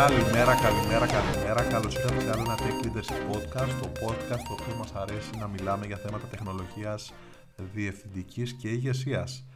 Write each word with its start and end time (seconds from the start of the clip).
Καλημέρα, 0.00 0.54
καλημέρα, 0.54 1.06
καλημέρα. 1.06 1.62
Καλώς 1.62 1.94
ήρθατε 1.94 2.20
σε 2.20 2.30
άλλο 2.30 2.40
ένα 2.40 2.54
Tech 2.58 2.84
Leadership 2.84 3.34
Podcast. 3.34 3.72
Το 3.80 3.92
podcast 4.00 4.42
το 4.48 4.52
οποίο 4.60 4.74
μας 4.78 4.92
αρέσει 4.94 5.30
να 5.38 5.46
μιλάμε 5.48 5.86
για 5.86 5.96
θέματα 5.96 6.26
τεχνολογίας, 6.26 7.12
διευθυντικής 7.56 8.52
και 8.52 8.68
ηγεσίας. 8.68 9.46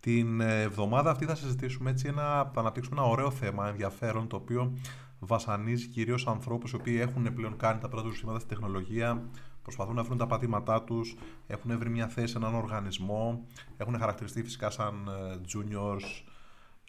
Την 0.00 0.40
εβδομάδα 0.40 1.10
αυτή 1.10 1.24
θα 1.24 1.34
συζητήσουμε 1.34 1.90
έτσι 1.90 2.08
ένα, 2.08 2.50
θα 2.54 2.60
αναπτύξουμε 2.60 3.00
ένα 3.00 3.08
ωραίο 3.08 3.30
θέμα 3.30 3.68
ενδιαφέρον 3.68 4.28
το 4.28 4.36
οποίο 4.36 4.78
βασανίζει 5.18 5.86
κυρίως 5.86 6.26
ανθρώπους 6.26 6.72
οι 6.72 6.74
οποίοι 6.74 6.98
έχουν 7.00 7.34
πλέον 7.34 7.56
κάνει 7.56 7.80
τα 7.80 7.88
πρώτα 7.88 8.08
τους 8.08 8.20
βήματα 8.20 8.38
στην 8.38 8.50
τεχνολογία, 8.50 9.22
προσπαθούν 9.62 9.94
να 9.94 10.02
βρουν 10.02 10.18
τα 10.18 10.26
πατήματά 10.26 10.82
τους, 10.82 11.16
έχουν 11.46 11.78
βρει 11.78 11.90
μια 11.90 12.08
θέση 12.08 12.32
σε 12.32 12.38
έναν 12.38 12.54
οργανισμό, 12.54 13.46
έχουν 13.76 13.98
χαρακτηριστεί 13.98 14.42
φυσικά 14.42 14.70
σαν 14.70 15.08
ε, 15.08 15.40
juniors 15.52 16.29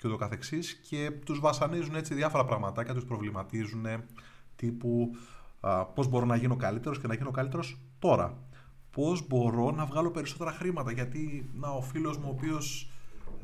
και 0.01 0.07
ούτω 0.07 0.17
καθεξής 0.17 0.73
και 0.73 1.11
τους 1.25 1.39
βασανίζουν 1.39 1.95
έτσι 1.95 2.13
διάφορα 2.13 2.45
πραγματάκια, 2.45 2.93
τους 2.93 3.05
προβληματίζουν 3.05 3.85
τύπου 4.55 5.15
α, 5.59 5.85
πώς 5.85 6.07
μπορώ 6.07 6.25
να 6.25 6.35
γίνω 6.35 6.55
καλύτερος 6.55 6.99
και 6.99 7.07
να 7.07 7.13
γίνω 7.13 7.31
καλύτερος 7.31 7.77
τώρα. 7.99 8.37
Πώς 8.91 9.27
μπορώ 9.27 9.71
να 9.71 9.85
βγάλω 9.85 10.11
περισσότερα 10.11 10.51
χρήματα 10.51 10.91
γιατί 10.91 11.49
να, 11.53 11.69
ο 11.69 11.81
φίλος 11.81 12.17
μου 12.17 12.25
ο 12.27 12.31
οποίος 12.31 12.89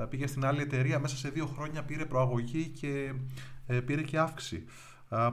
πήγε 0.10 0.28
στην 0.28 0.46
άλλη 0.46 0.62
εταιρεία 0.62 1.00
μέσα 1.00 1.18
σε 1.18 1.30
δύο 1.30 1.46
χρόνια 1.46 1.84
πήρε 1.84 2.06
προαγωγή 2.06 2.68
και 2.68 3.14
ε, 3.68 3.80
πήρε 3.80 4.02
και 4.02 4.18
αύξηση. 4.20 4.64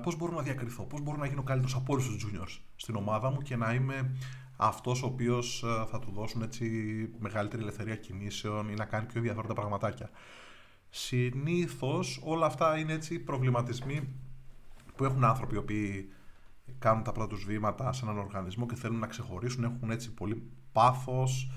Πώς 0.03 0.17
μπορώ 0.17 0.33
να 0.33 0.43
διακριθώ, 0.43 0.83
πώς 0.83 1.01
μπορώ 1.01 1.17
να 1.17 1.27
γίνω 1.27 1.43
καλύτερος 1.43 1.75
από 1.75 1.93
όλους 1.93 2.09
τους 2.09 2.27
juniors 2.27 2.61
στην 2.77 2.97
ομάδα 2.97 3.31
μου 3.31 3.39
και 3.43 3.57
να 3.57 3.75
είμαι 3.75 4.17
αυτός 4.57 5.03
ο 5.03 5.07
οποίος 5.07 5.65
θα 5.91 5.99
του 5.99 6.13
δώσουν 6.15 6.43
έτσι 6.43 6.67
μεγαλύτερη 7.19 7.63
ελευθερία 7.63 7.97
κινήσεων 7.97 8.69
ή 8.69 8.75
να 8.75 8.85
κάνει 8.85 9.07
πιο 9.07 9.19
ενδιαφέροντα 9.19 9.55
πραγματάκια. 9.55 10.11
Συνήθως 10.97 12.21
όλα 12.25 12.47
αυτά 12.47 12.79
είναι 12.79 12.93
έτσι 12.93 13.19
προβληματισμοί 13.19 14.09
που 14.97 15.05
έχουν 15.05 15.25
άνθρωποι 15.25 15.55
οι 15.55 15.59
οποίοι 15.59 16.13
κάνουν 16.79 17.03
τα 17.03 17.13
πρώτα 17.13 17.29
τους 17.29 17.45
βήματα 17.45 17.93
σε 17.93 18.05
έναν 18.05 18.19
οργανισμό 18.19 18.67
και 18.67 18.75
θέλουν 18.75 18.99
να 18.99 19.07
ξεχωρίσουν, 19.07 19.65
έχουν 19.65 19.91
έτσι 19.91 20.13
πολύ 20.13 20.51
πάθος, 20.73 21.51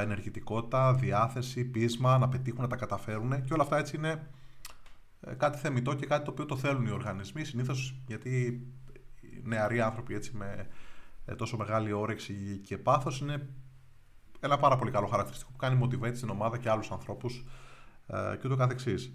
ενεργητικότητα, 0.00 0.94
διάθεση, 0.94 1.64
πείσμα, 1.64 2.18
να 2.18 2.28
πετύχουν, 2.28 2.60
να 2.60 2.68
τα 2.68 2.76
καταφέρουν 2.76 3.44
και 3.44 3.52
όλα 3.52 3.62
αυτά 3.62 3.78
έτσι 3.78 3.96
είναι 3.96 4.28
ε, 5.20 5.34
κάτι 5.34 5.58
θεμητό 5.58 5.94
και 5.94 6.06
κάτι 6.06 6.24
το 6.24 6.30
οποίο 6.30 6.46
το 6.46 6.56
θέλουν 6.56 6.86
οι 6.86 6.90
οργανισμοί. 6.90 7.44
Συνήθως 7.44 7.94
γιατί 8.06 8.66
νεαροί 9.42 9.80
άνθρωποι 9.80 10.14
έτσι 10.14 10.30
με 10.34 10.68
ε, 11.24 11.34
τόσο 11.34 11.56
μεγάλη 11.56 11.92
όρεξη 11.92 12.60
και 12.64 12.78
πάθος 12.78 13.20
είναι 13.20 13.48
ένα 14.40 14.58
πάρα 14.58 14.76
πολύ 14.76 14.90
καλό 14.90 15.06
χαρακτηριστικό 15.06 15.50
που 15.50 15.58
κάνει 15.58 15.80
motivate 15.82 16.16
στην 16.16 16.28
ομάδα 16.28 16.58
και 16.58 16.70
άλλους 16.70 16.90
ανθρώπους 16.90 17.38
ε, 17.38 17.65
και 18.06 18.46
ούτω 18.46 18.56
καθεξής. 18.56 19.12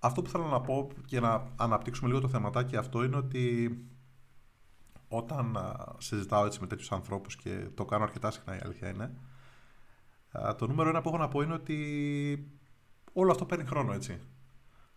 Αυτό 0.00 0.22
που 0.22 0.30
θέλω 0.30 0.44
να 0.44 0.60
πω 0.60 0.88
και 1.04 1.20
να 1.20 1.46
αναπτύξουμε 1.56 2.08
λίγο 2.08 2.20
το 2.20 2.28
θεματάκι 2.28 2.76
αυτό 2.76 3.04
είναι 3.04 3.16
ότι 3.16 3.76
όταν 5.08 5.58
συζητάω 5.98 6.46
έτσι 6.46 6.60
με 6.60 6.66
τέτοιους 6.66 6.92
ανθρώπους 6.92 7.36
και 7.36 7.68
το 7.74 7.84
κάνω 7.84 8.04
αρκετά 8.04 8.30
συχνά 8.30 8.56
η 8.56 8.60
αλήθεια 8.62 8.88
είναι 8.88 9.14
το 10.56 10.66
νούμερο 10.66 10.88
ένα 10.88 11.00
που 11.00 11.08
έχω 11.08 11.18
να 11.18 11.28
πω 11.28 11.42
είναι 11.42 11.52
ότι 11.52 11.78
όλο 13.12 13.30
αυτό 13.30 13.44
παίρνει 13.44 13.64
χρόνο 13.64 13.92
έτσι. 13.92 14.20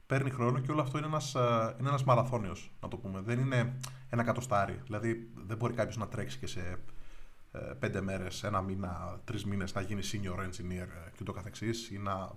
Παίρνει 0.06 0.30
χρόνο 0.30 0.60
και 0.60 0.72
όλο 0.72 0.82
αυτό 0.82 0.98
είναι 0.98 1.08
ένας, 1.08 1.34
είναι 1.80 1.90
ένας 1.90 2.04
μαραθώνιος 2.04 2.72
να 2.82 2.88
το 2.88 2.98
πούμε. 2.98 3.22
Δεν 3.22 3.40
είναι 3.40 3.80
ένα 4.10 4.24
κατοστάρι. 4.24 4.80
Δηλαδή 4.84 5.32
δεν 5.46 5.58
μπορεί 5.58 5.74
κάποιος 5.74 5.98
να 5.98 6.08
τρέξει 6.08 6.38
και 6.40 6.48
σε 6.48 6.60
ε, 6.60 6.76
πέντε 7.80 8.02
μέρες, 8.02 8.44
ένα 8.44 8.62
μήνα, 8.62 9.20
τρεις 9.24 9.46
μήνες 9.46 9.74
να 9.74 9.82
γίνει 9.82 10.02
senior 10.12 10.40
engineer 10.40 10.88
και 11.18 11.24
το 11.24 11.32
καθεξής 11.32 11.90
ή 11.90 11.98
να 11.98 12.32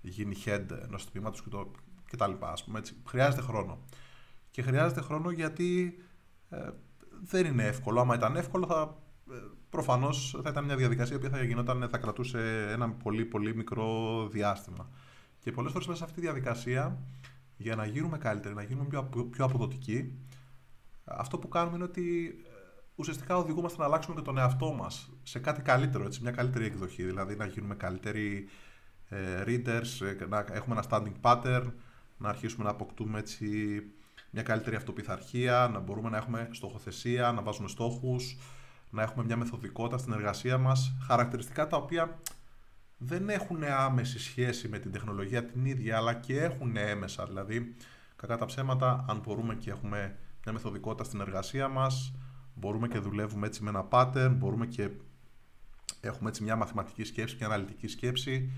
γίνει 0.00 0.36
head 0.44 0.64
ενός 0.82 1.10
τμήματος 1.10 1.42
και, 1.42 1.48
το, 1.48 1.70
και 2.08 2.16
τα 2.16 2.28
λοιπά. 2.28 2.50
Ας 2.52 2.64
πούμε, 2.64 2.78
έτσι. 2.78 2.96
Χρειάζεται 3.06 3.42
χρόνο. 3.42 3.78
Και 4.50 4.62
χρειάζεται 4.62 5.00
χρόνο 5.00 5.30
γιατί 5.30 5.98
ε, 6.48 6.70
δεν 7.22 7.46
είναι 7.46 7.64
εύκολο. 7.64 8.00
Άμα 8.00 8.14
ήταν 8.14 8.36
εύκολο 8.36 8.66
θα 8.66 8.96
ε, 9.30 9.34
προφανώς 9.70 10.38
θα 10.42 10.50
ήταν 10.50 10.64
μια 10.64 10.76
διαδικασία 10.76 11.18
που 11.18 11.28
θα 11.28 11.42
γινόταν, 11.42 11.88
θα 11.90 11.98
κρατούσε 11.98 12.70
ένα 12.70 12.90
πολύ 12.90 13.24
πολύ 13.24 13.54
μικρό 13.54 14.28
διάστημα. 14.28 14.90
Και 15.40 15.52
πολλές 15.52 15.72
φορές 15.72 15.86
μέσα 15.86 15.98
σε 15.98 16.04
αυτή 16.04 16.20
τη 16.20 16.26
διαδικασία 16.26 16.98
για 17.56 17.76
να 17.76 17.86
γίνουμε 17.86 18.18
καλύτεροι, 18.18 18.54
να 18.54 18.62
γίνουμε 18.62 18.88
πιο, 18.88 19.24
πιο 19.24 19.44
αποδοτικοί 19.44 20.18
αυτό 21.08 21.38
που 21.38 21.48
κάνουμε 21.48 21.76
είναι 21.76 21.84
ότι 21.84 22.34
ουσιαστικά 22.98 23.36
οδηγούμαστε 23.36 23.78
να 23.78 23.84
αλλάξουμε 23.84 24.16
και 24.16 24.22
τον 24.22 24.38
εαυτό 24.38 24.72
μας 24.72 25.10
σε 25.22 25.38
κάτι 25.38 25.62
καλύτερο, 25.62 26.04
έτσι, 26.04 26.22
μια 26.22 26.30
καλύτερη 26.30 26.64
εκδοχή. 26.64 27.02
Δηλαδή 27.02 27.36
να 27.36 27.46
γίνουμε 27.46 27.74
καλύτεροι 27.74 28.48
ε, 29.08 29.42
readers, 29.46 30.06
ε, 30.20 30.26
να 30.28 30.44
έχουμε 30.52 30.76
ένα 30.76 30.84
standing 30.90 31.20
pattern, 31.20 31.72
να 32.16 32.28
αρχίσουμε 32.28 32.64
να 32.64 32.70
αποκτούμε 32.70 33.18
έτσι 33.18 33.46
μια 34.30 34.42
καλύτερη 34.42 34.76
αυτοπιθαρχία, 34.76 35.70
να 35.72 35.78
μπορούμε 35.78 36.10
να 36.10 36.16
έχουμε 36.16 36.48
στοχοθεσία, 36.52 37.32
να 37.32 37.42
βάζουμε 37.42 37.68
στόχους, 37.68 38.36
να 38.90 39.02
έχουμε 39.02 39.24
μια 39.24 39.36
μεθοδικότητα 39.36 39.98
στην 39.98 40.12
εργασία 40.12 40.58
μας, 40.58 40.94
χαρακτηριστικά 41.06 41.66
τα 41.66 41.76
οποία 41.76 42.18
δεν 42.98 43.28
έχουν 43.28 43.64
άμεση 43.64 44.18
σχέση 44.18 44.68
με 44.68 44.78
την 44.78 44.92
τεχνολογία 44.92 45.44
την 45.44 45.64
ίδια, 45.64 45.96
αλλά 45.96 46.14
και 46.14 46.40
έχουν 46.40 46.76
έμεσα. 46.76 47.24
Δηλαδή, 47.26 47.76
κακά 48.16 48.36
τα 48.36 48.44
ψέματα, 48.44 49.04
αν 49.08 49.20
μπορούμε 49.24 49.54
και 49.54 49.70
έχουμε 49.70 50.16
μια 50.44 50.52
μεθοδικότητα 50.52 51.04
στην 51.04 51.20
εργασία 51.20 51.68
μας, 51.68 52.12
μπορούμε 52.58 52.88
και 52.88 52.98
δουλεύουμε 52.98 53.46
έτσι 53.46 53.62
με 53.62 53.68
ένα 53.68 53.88
pattern, 53.90 54.34
μπορούμε 54.36 54.66
και 54.66 54.90
έχουμε 56.00 56.28
έτσι 56.28 56.42
μια 56.42 56.56
μαθηματική 56.56 57.04
σκέψη, 57.04 57.36
μια 57.38 57.46
αναλυτική 57.46 57.86
σκέψη. 57.86 58.50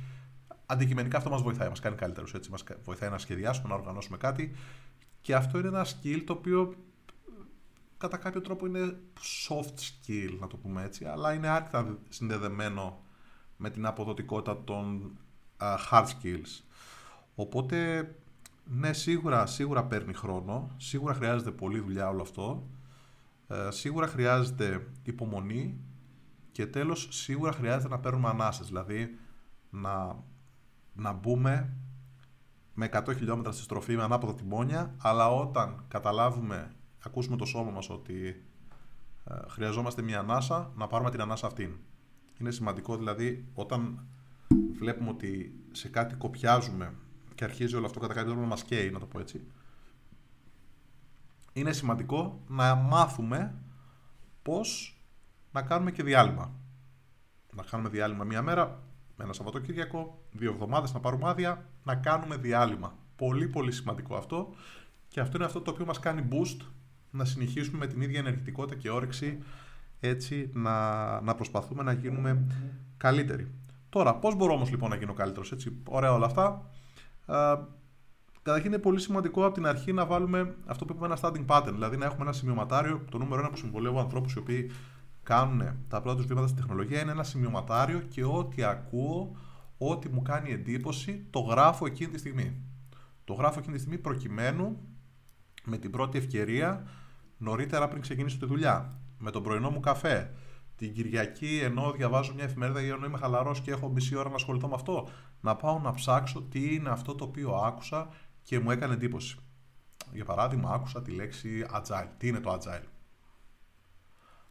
Αντικειμενικά 0.66 1.16
αυτό 1.16 1.31
μας 1.31 1.43
βοηθάει, 1.43 1.69
μας 1.69 1.81
κάνει 1.81 1.97
καλύτερους, 1.97 2.34
έτσι, 2.34 2.50
μας 2.50 2.65
βοηθάει 2.84 3.11
να 3.11 3.19
σχεδιάσουμε, 3.19 3.69
να 3.69 3.75
οργανώσουμε 3.75 4.16
κάτι 4.16 4.53
και 5.21 5.34
αυτό 5.34 5.59
είναι 5.59 5.69
ένα 5.69 5.87
skill 5.87 6.22
το 6.27 6.33
οποίο 6.33 6.75
κατά 7.99 8.16
κάποιο 8.16 8.41
τρόπο 8.41 8.66
είναι 8.66 8.97
soft 9.49 9.78
skill, 9.78 10.37
να 10.41 10.47
το 10.47 10.56
πούμε 10.56 10.82
έτσι, 10.82 11.05
αλλά 11.05 11.32
είναι 11.32 11.49
άρκετα 11.49 11.99
συνδεδεμένο 12.09 13.05
με 13.56 13.71
την 13.71 13.87
αποδοτικότητα 13.87 14.65
των 14.65 15.19
hard 15.91 16.05
skills. 16.05 16.62
Οπότε, 17.34 18.09
ναι, 18.65 18.93
σίγουρα, 18.93 19.47
σίγουρα 19.47 19.84
παίρνει 19.84 20.12
χρόνο, 20.12 20.75
σίγουρα 20.77 21.15
χρειάζεται 21.15 21.50
πολλή 21.50 21.81
δουλειά 21.81 22.09
όλο 22.09 22.22
αυτό, 22.22 22.69
ε, 23.50 23.71
σίγουρα 23.71 24.06
χρειάζεται 24.06 24.87
υπομονή 25.03 25.81
και 26.53 26.66
τέλος 26.66 27.09
σίγουρα 27.11 27.53
χρειάζεται 27.53 27.88
να 27.88 27.99
παίρνουμε 27.99 28.28
ανάσες, 28.28 28.66
δηλαδή 28.66 29.19
να, 29.71 30.16
να 30.93 31.12
μπούμε 31.12 31.77
με 32.75 32.88
100 32.93 33.15
χιλιόμετρα 33.16 33.53
στη 33.53 33.62
στροφή 33.62 33.97
με 33.97 34.03
ανάποδα 34.03 34.34
τιμόνια, 34.34 34.94
αλλά 34.99 35.31
όταν 35.31 35.84
καταλάβουμε, 35.88 36.72
ακούσουμε 37.05 37.37
το 37.37 37.44
σώμα 37.44 37.71
μας 37.71 37.91
ότι 37.91 38.44
ε, 39.25 39.34
χρειαζόμαστε 39.49 40.03
μια 40.03 40.19
ανάσα, 40.19 40.72
να 40.77 40.87
πάρουμε 40.87 41.11
την 41.11 41.21
ανάσα 41.21 41.47
αυτήν. 41.47 41.71
Είναι 42.38 42.50
σημαντικό 42.50 42.97
δηλαδή 42.97 43.49
όταν 43.55 44.06
βλέπουμε 44.78 45.11
ότι 45.11 45.61
σε 45.72 45.88
κάτι 45.88 46.15
κοπιάζουμε 46.15 46.94
και 47.34 47.44
αρχίζει 47.44 47.77
όλο 47.77 47.87
αυτό 47.87 48.00
κατά 48.00 48.12
κάποιο 48.12 48.28
τρόπο 48.28 48.43
να 48.44 48.49
μας 48.49 48.62
καίει, 48.62 48.91
να 48.91 48.99
το 48.99 49.06
πω 49.06 49.21
έτσι, 49.21 49.47
είναι 51.53 51.72
σημαντικό 51.72 52.41
να 52.49 52.75
μάθουμε 52.75 53.55
πώς 54.43 55.00
να 55.53 55.62
κάνουμε 55.62 55.91
και 55.91 56.03
διάλειμμα. 56.03 56.53
Να 57.55 57.62
κάνουμε 57.62 57.88
διάλειμμα 57.88 58.25
μία 58.25 58.43
μέρα, 58.43 58.83
με 59.16 59.25
ένα 59.25 59.33
Σαββατοκύριακο, 59.33 60.22
δύο 60.33 60.50
εβδομάδες 60.50 60.93
να 60.93 61.00
πάρουμε 61.00 61.28
άδεια, 61.28 61.65
να 61.84 61.94
κάνουμε 61.94 62.37
διάλειμμα. 62.37 62.99
Πολύ 63.16 63.49
πολύ 63.49 63.72
σημαντικό 63.72 64.16
αυτό 64.16 64.55
και 65.09 65.21
αυτό 65.21 65.37
είναι 65.37 65.47
αυτό 65.47 65.61
το 65.61 65.71
οποίο 65.71 65.87
μας 65.87 65.99
κάνει 65.99 66.28
boost 66.31 66.65
να 67.11 67.25
συνεχίσουμε 67.25 67.78
με 67.78 67.87
την 67.87 68.00
ίδια 68.00 68.19
ενεργητικότητα 68.19 68.81
και 68.81 68.91
όρεξη 68.91 69.43
έτσι 70.00 70.50
να, 70.53 71.21
να 71.21 71.34
προσπαθούμε 71.34 71.82
να 71.82 71.93
γίνουμε 71.93 72.47
καλύτεροι. 72.97 73.55
Τώρα, 73.88 74.14
πώς 74.14 74.35
μπορώ 74.35 74.53
όμως 74.53 74.70
λοιπόν 74.70 74.91
να 74.91 74.96
γίνω 74.96 75.12
καλύτερος, 75.12 75.53
έτσι, 75.53 75.82
ωραία 75.88 76.12
όλα 76.12 76.26
αυτά. 76.26 76.70
Καταρχήν 78.42 78.72
είναι 78.72 78.81
πολύ 78.81 79.00
σημαντικό 79.00 79.44
από 79.44 79.54
την 79.54 79.66
αρχή 79.66 79.92
να 79.92 80.06
βάλουμε 80.06 80.54
αυτό 80.66 80.84
που 80.84 80.92
είπαμε 80.96 81.14
ένα 81.14 81.19
standing 81.22 81.46
pattern, 81.46 81.72
δηλαδή 81.72 81.96
να 81.96 82.04
έχουμε 82.04 82.22
ένα 82.22 82.32
σημειωματάριο. 82.32 83.04
Το 83.10 83.19
νούμερο 83.19 83.40
ένα 83.40 83.50
που 83.50 83.56
συμβολεύω 83.56 84.00
ανθρώπους 84.00 84.32
οι 84.32 84.38
οποίοι 84.38 84.70
κάνουν 85.22 85.62
τα 85.88 86.00
πρώτα 86.00 86.16
τους 86.16 86.26
βήματα 86.26 86.46
στην 86.46 86.60
τεχνολογία 86.60 87.00
είναι 87.00 87.10
ένα 87.10 87.22
σημειωματάριο 87.22 87.98
και 87.98 88.25
ό,τι 88.25 88.62
ακούω, 88.62 89.37
ό,τι 89.78 90.08
μου 90.08 90.22
κάνει 90.22 90.50
εντύπωση, 90.50 91.26
το 91.31 91.40
γράφω 91.40 91.87
εκείνη 91.87 92.10
τη 92.10 92.19
στιγμή. 92.19 92.62
Το 93.25 93.32
γράφω 93.32 93.58
εκείνη 93.58 93.75
τη 93.75 93.81
στιγμή 93.81 93.98
προκειμένου 93.98 94.78
με 95.64 95.78
την 95.78 95.90
πρώτη 95.90 96.19
ευκαιρία 96.19 96.86
νωρίτερα 97.38 97.88
πριν 97.88 98.02
ξεκινήσω 98.02 98.38
τη 98.38 98.46
δουλειά. 98.46 98.98
Με 99.19 99.31
τον 99.31 99.43
πρωινό 99.43 99.70
μου 99.70 99.81
καφέ. 99.81 100.34
Την 100.76 100.94
Κυριακή, 100.94 101.60
ενώ 101.62 101.93
διαβάζω 101.93 102.34
μια 102.34 102.44
εφημερίδα 102.44 102.82
ή 102.82 102.88
ενώ 102.88 103.06
είμαι 103.06 103.19
χαλαρός 103.19 103.60
και 103.60 103.70
έχω 103.70 103.88
μισή 103.88 104.16
ώρα 104.16 104.28
να 104.28 104.34
ασχοληθώ 104.34 104.69
με 104.69 104.75
αυτό, 104.75 105.08
να 105.40 105.56
πάω 105.56 105.78
να 105.78 105.94
ψάξω 105.94 106.43
τι 106.43 106.75
είναι 106.75 106.88
αυτό 106.88 107.14
το 107.14 107.25
οποίο 107.25 107.54
άκουσα 107.54 108.08
και 108.50 108.61
μου 108.61 108.70
έκανε 108.70 108.94
εντύπωση. 108.94 109.37
Για 110.12 110.25
παράδειγμα, 110.25 110.70
άκουσα 110.70 111.02
τη 111.02 111.11
λέξη 111.11 111.67
agile. 111.73 112.08
Τι 112.19 112.29
είναι 112.29 112.41
το 112.41 112.52
agile; 112.52 112.85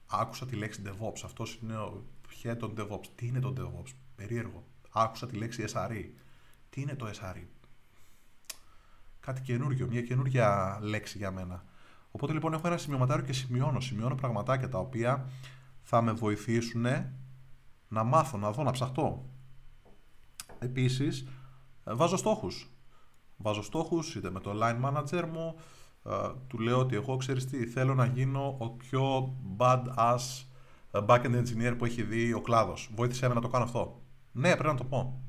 Άκουσα 0.05 0.45
τη 0.45 0.55
λέξη 0.55 0.81
DevOps. 0.85 1.21
Αυτός 1.23 1.59
είναι 1.61 1.77
ο 1.77 2.03
head 2.43 2.55
των 2.59 2.73
DevOps. 2.77 3.05
Τι 3.15 3.27
είναι 3.27 3.39
το 3.39 3.53
DevOps; 3.57 3.91
Περίεργο. 4.15 4.67
Άκουσα 4.91 5.27
τη 5.27 5.35
λέξη 5.35 5.63
SRE. 5.73 6.09
Τι 6.69 6.81
είναι 6.81 6.95
το 6.95 7.09
SRE. 7.13 7.45
κάτι 9.19 9.41
καινούριο, 9.41 9.87
μια 9.87 10.01
καινούργια 10.01 10.79
λέξη 10.81 11.17
για 11.17 11.31
μένα. 11.31 11.63
Οπότε 12.11 12.33
λοιπόν 12.33 12.53
έχω 12.53 12.67
ένα 12.67 12.77
σημειωματάριο 12.77 13.25
και 13.25 13.33
σημειώνω, 13.33 13.79
σημειώνω 13.79 14.15
πραγματάκια 14.15 14.69
τα 14.69 14.77
οποία 14.77 15.29
θα 15.81 16.01
με 16.01 16.11
βοηθήσουν 16.11 16.85
να 17.87 18.03
μάθω, 18.03 18.37
να 18.37 18.51
δω, 18.51 18.63
να 18.63 18.71
ψαχτώ. 18.71 19.29
Επίσης, 20.59 21.27
βάζω 21.83 22.17
στόχους. 22.17 22.73
Βάζω 23.41 23.63
στόχους 23.63 24.15
είτε 24.15 24.29
με 24.29 24.39
το 24.39 24.51
line 24.61 24.85
manager 24.85 25.27
μου, 25.31 25.55
ε, 26.05 26.11
του 26.47 26.59
λέω 26.59 26.79
ότι 26.79 26.95
εγώ 26.95 27.17
ξέρεις 27.17 27.45
τι, 27.45 27.65
θέλω 27.65 27.95
να 27.95 28.05
γίνω 28.05 28.55
ο 28.59 28.69
πιο 28.69 29.35
bad-ass 29.57 30.45
ε, 30.91 30.99
backend 31.07 31.43
engineer 31.43 31.75
που 31.77 31.85
έχει 31.85 32.03
δει 32.03 32.33
ο 32.33 32.41
κλάδος. 32.41 32.89
Βοήθησέ 32.95 33.27
με 33.27 33.33
να 33.33 33.41
το 33.41 33.47
κάνω 33.47 33.63
αυτό. 33.63 34.01
Ναι, 34.31 34.51
πρέπει 34.51 34.67
να 34.67 34.75
το 34.75 34.83
πω. 34.83 35.23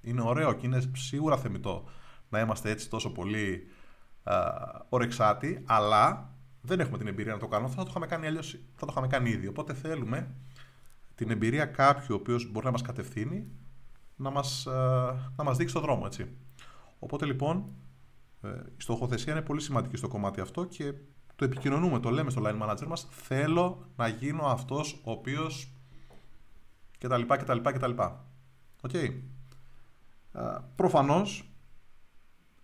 Είναι 0.00 0.22
ωραίο 0.22 0.52
και 0.52 0.66
είναι 0.66 0.90
σίγουρα 0.92 1.36
θεμητό 1.36 1.84
να 2.28 2.40
είμαστε 2.40 2.70
έτσι 2.70 2.90
τόσο 2.90 3.12
πολύ 3.12 3.66
uh, 4.24 4.52
ορεξάτοι, 4.88 5.62
αλλά 5.66 6.30
δεν 6.60 6.80
έχουμε 6.80 6.98
την 6.98 7.06
εμπειρία 7.06 7.32
να 7.32 7.38
το 7.38 7.46
κάνουμε. 7.48 7.74
Θα 7.74 7.82
το 7.82 7.86
είχαμε 7.90 8.06
κάνει 8.06 8.26
αλλιώς, 8.26 8.50
θα 8.50 8.86
το 8.86 8.88
είχαμε 8.90 9.06
κάνει 9.06 9.30
ήδη. 9.30 9.46
Οπότε 9.46 9.74
θέλουμε 9.74 10.34
την 11.14 11.30
εμπειρία 11.30 11.66
κάποιου 11.66 12.14
ο 12.14 12.14
οποίος 12.14 12.50
μπορεί 12.50 12.64
να 12.66 12.72
μας 12.72 12.82
κατευθύνει 12.82 13.46
να 14.16 14.30
μας, 14.30 14.66
να 15.36 15.44
μας 15.44 15.56
δείξει 15.56 15.74
το 15.74 15.80
δρόμο, 15.80 16.02
έτσι. 16.06 16.36
Οπότε 16.98 17.24
λοιπόν 17.24 17.64
ε, 18.42 18.48
η 18.48 18.80
στοχοθεσία 18.82 19.32
είναι 19.32 19.42
πολύ 19.42 19.60
σημαντική 19.60 19.96
στο 19.96 20.08
κομμάτι 20.08 20.40
αυτό 20.40 20.64
και 20.64 20.92
το 21.36 21.44
επικοινωνούμε, 21.44 22.00
το 22.00 22.10
λέμε 22.10 22.30
στο 22.30 22.42
line 22.44 22.62
manager 22.62 22.86
μας 22.86 23.08
θέλω 23.10 23.86
να 23.96 24.08
γίνω 24.08 24.42
αυτός 24.46 25.00
ο 25.04 25.10
οποίος 25.10 25.72
κτλ. 26.98 27.22
κτλ, 27.22 27.58
κτλ. 27.62 27.90
OK. 28.82 28.90
Okay. 28.92 29.10
Προφανώς 30.76 31.50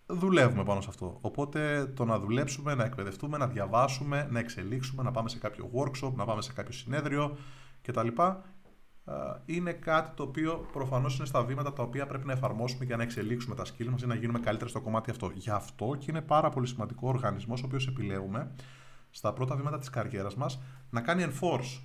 δουλεύουμε 0.06 0.64
πάνω 0.64 0.80
σε 0.80 0.88
αυτό. 0.88 1.18
Οπότε 1.20 1.86
το 1.86 2.04
να 2.04 2.18
δουλέψουμε, 2.18 2.74
να 2.74 2.84
εκπαιδευτούμε, 2.84 3.38
να 3.38 3.46
διαβάσουμε, 3.46 4.28
να 4.30 4.38
εξελίξουμε, 4.38 5.02
να 5.02 5.10
πάμε 5.10 5.28
σε 5.28 5.38
κάποιο 5.38 5.70
workshop, 5.74 6.12
να 6.14 6.24
πάμε 6.24 6.42
σε 6.42 6.52
κάποιο 6.52 6.72
συνέδριο 6.72 7.36
κτλ. 7.82 8.08
Είναι 9.46 9.72
κάτι 9.72 10.10
το 10.16 10.22
οποίο 10.22 10.68
προφανώς 10.72 11.16
είναι 11.16 11.26
στα 11.26 11.44
βήματα 11.44 11.72
τα 11.72 11.82
οποία 11.82 12.06
πρέπει 12.06 12.26
να 12.26 12.32
εφαρμόσουμε 12.32 12.84
για 12.84 12.96
να 12.96 13.02
εξελίξουμε 13.02 13.54
τα 13.54 13.64
skills 13.64 13.86
μας 13.86 14.02
ή 14.02 14.06
να 14.06 14.14
γίνουμε 14.14 14.38
καλύτερα 14.38 14.70
στο 14.70 14.80
κομμάτι 14.80 15.10
αυτό. 15.10 15.30
Γι' 15.34 15.50
αυτό 15.50 15.96
και 15.98 16.06
είναι 16.08 16.20
πάρα 16.20 16.48
πολύ 16.48 16.66
σημαντικό 16.66 17.06
ο 17.06 17.08
οργανισμός 17.08 17.62
ο 17.62 17.66
οποίος 17.66 17.86
επιλέγουμε 17.86 18.50
στα 19.10 19.32
πρώτα 19.32 19.56
βήματα 19.56 19.78
της 19.78 19.90
καριέρας 19.90 20.34
μας 20.34 20.60
να 20.90 21.00
κάνει 21.00 21.26
enforce 21.28 21.80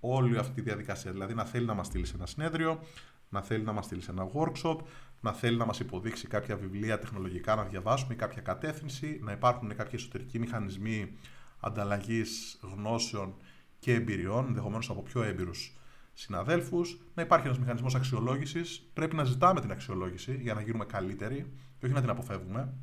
όλη 0.00 0.38
αυτή 0.38 0.54
τη 0.54 0.60
διαδικασία. 0.60 1.12
Δηλαδή 1.12 1.34
να 1.34 1.44
θέλει 1.44 1.66
να 1.66 1.74
μας 1.74 1.86
στείλει 1.86 2.06
σε 2.06 2.16
ένα 2.16 2.26
συνέδριο, 2.26 2.80
να 3.28 3.42
θέλει 3.42 3.64
να 3.64 3.72
μας 3.72 3.84
στείλει 3.84 4.02
σε 4.02 4.10
ένα 4.10 4.30
workshop, 4.32 4.76
να 5.20 5.32
θέλει 5.32 5.56
να 5.56 5.64
μας 5.64 5.80
υποδείξει 5.80 6.26
κάποια 6.26 6.56
βιβλία 6.56 6.98
τεχνολογικά 6.98 7.54
να 7.54 7.62
διαβάσουμε 7.62 8.14
ή 8.14 8.16
κάποια 8.16 8.42
κατεύθυνση, 8.42 9.20
να 9.22 9.32
υπάρχουν 9.32 9.68
κάποιοι 9.68 9.92
εσωτερικοί 9.92 10.38
μηχανισμοί 10.38 11.16
ανταλλαγής 11.60 12.58
γνώσεων 12.62 13.34
και 13.78 13.94
εμπειριών, 13.94 14.46
ενδεχομένως 14.46 14.90
από 14.90 15.02
πιο 15.02 15.22
έμπειρους 15.22 15.76
συναδέλφους, 16.12 17.00
να 17.14 17.22
υπάρχει 17.22 17.46
ένας 17.46 17.58
μηχανισμός 17.58 17.94
αξιολόγησης. 17.94 18.90
Πρέπει 18.92 19.16
να 19.16 19.24
ζητάμε 19.24 19.60
την 19.60 19.70
αξιολόγηση 19.70 20.38
για 20.40 20.54
να 20.54 20.60
γίνουμε 20.60 20.84
καλύτεροι 20.84 21.52
και 21.78 21.86
όχι 21.86 21.94
να 21.94 22.00
την 22.00 22.10
αποφεύγουμε, 22.10 22.74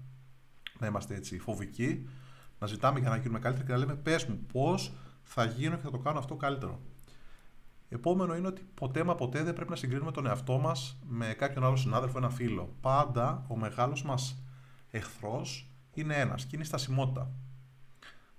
να 0.80 0.88
είμαστε 0.88 1.16
έτσι 1.16 1.40
φοβικοί. 1.40 2.10
Να 2.60 2.68
ζητάμε 2.68 3.00
για 3.00 3.10
να 3.10 3.18
γίνουμε 3.18 3.40
καλύτεροι 3.40 3.68
και 3.68 3.74
να 3.74 3.80
λέμε 3.80 3.96
πες 3.96 4.26
μου 4.26 4.46
πώς 4.54 4.94
θα 5.24 5.46
γίνω 5.46 5.76
και 5.76 5.82
θα 5.82 5.92
το 5.92 5.98
κάνω 5.98 6.20
αυτό 6.20 6.36
καλύτερο. 6.36 6.82
Επόμενο 7.90 8.36
είναι 8.36 8.48
ότι 8.48 8.62
ποτέ 8.74 9.04
μα 9.04 9.16
ποτέ 9.16 9.44
δεν 9.44 9.54
πρέπει 9.54 9.70
να 9.70 9.76
συγκρίνουμε 9.76 10.12
τον 10.12 10.26
εαυτό 10.26 10.58
μας 10.58 11.00
με 11.08 11.34
κάποιον 11.34 11.64
άλλο 11.64 11.76
συνάδελφο, 11.76 12.18
ένα 12.18 12.30
φίλο. 12.30 12.76
Πάντα 12.82 13.46
ο 13.48 13.58
μεγάλος 13.58 14.04
μας 14.04 14.44
εχθρός 14.90 15.70
είναι 15.94 16.16
ένας 16.16 16.44
και 16.44 16.50
είναι 16.54 16.64
η 16.64 16.68
στασιμότητα. 16.68 17.32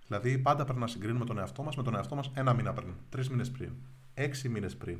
Δηλαδή, 0.07 0.39
πάντα 0.39 0.65
πρέπει 0.65 0.81
να 0.81 0.87
συγκρίνουμε 0.87 1.25
τον 1.25 1.39
εαυτό 1.39 1.63
μας 1.63 1.77
με 1.77 1.83
τον 1.83 1.95
εαυτό 1.95 2.15
μας 2.15 2.31
ένα 2.35 2.55
μήνα 2.55 2.73
πριν, 2.73 2.95
τρεις 3.09 3.29
μήνες 3.29 3.51
πριν, 3.51 3.73
έξι 4.23 4.49
μήνες 4.49 4.77
πριν, 4.77 4.99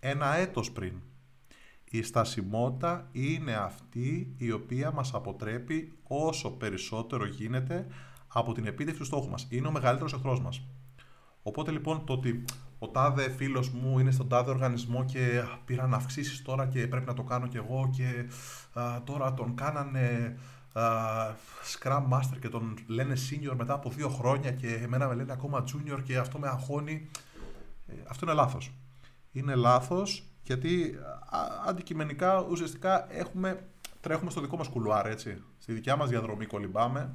ένα 0.00 0.34
έτος 0.36 0.72
πριν. 0.72 0.92
Η 1.92 2.02
στασιμότητα 2.02 3.08
είναι 3.12 3.54
αυτή 3.54 4.34
η 4.36 4.50
οποία 4.50 4.90
μας 4.90 5.14
αποτρέπει 5.14 5.98
όσο 6.02 6.50
περισσότερο 6.50 7.26
γίνεται 7.26 7.86
από 8.26 8.52
την 8.52 8.66
επίτευξη 8.66 9.00
του 9.00 9.06
στόχου 9.06 9.28
μας. 9.28 9.46
Είναι 9.50 9.68
ο 9.68 9.70
μεγαλύτερος 9.70 10.12
εχθρός 10.12 10.40
μας. 10.40 10.62
Οπότε 11.42 11.70
λοιπόν 11.70 12.04
το 12.06 12.12
ότι 12.12 12.44
ο 12.78 12.88
τάδε 12.88 13.30
φίλος 13.30 13.70
μου 13.70 13.98
είναι 13.98 14.10
στον 14.10 14.28
τάδε 14.28 14.50
οργανισμό 14.50 15.04
και 15.04 15.42
πήραν 15.64 15.94
αυξήσεις 15.94 16.42
τώρα 16.42 16.66
και 16.66 16.86
πρέπει 16.86 17.06
να 17.06 17.14
το 17.14 17.22
κάνω 17.22 17.46
κι 17.46 17.56
εγώ 17.56 17.90
και 17.92 18.28
τώρα 19.04 19.34
τον 19.34 19.54
κάνανε 19.54 20.38
α, 20.72 20.82
Scrum 21.72 22.02
Master 22.12 22.38
και 22.40 22.48
τον 22.48 22.78
λένε 22.86 23.14
Senior 23.14 23.54
μετά 23.56 23.74
από 23.74 23.90
δύο 23.90 24.08
χρόνια 24.08 24.50
και 24.50 24.74
εμένα 24.74 25.08
με 25.08 25.14
λένε 25.14 25.32
ακόμα 25.32 25.64
Junior 25.64 26.02
και 26.02 26.18
αυτό 26.18 26.38
με 26.38 26.48
αγχώνει. 26.48 27.10
Ε, 27.90 28.02
αυτό 28.08 28.24
είναι 28.24 28.34
λάθος. 28.34 28.74
Είναι 29.32 29.54
λάθος 29.54 30.24
γιατί 30.42 30.94
αντικειμενικά 31.66 32.40
ουσιαστικά 32.40 33.12
έχουμε, 33.12 33.68
τρέχουμε 34.00 34.30
στο 34.30 34.40
δικό 34.40 34.56
μας 34.56 34.68
κουλουάρ, 34.68 35.06
έτσι. 35.06 35.42
Στη 35.58 35.72
δικιά 35.72 35.96
μας 35.96 36.08
διαδρομή 36.08 36.46
κολυμπάμε. 36.46 37.14